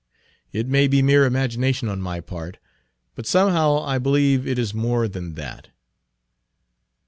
[0.51, 2.57] It may be mere imagination on my part,
[3.13, 5.69] but somehow I believe it is more than that."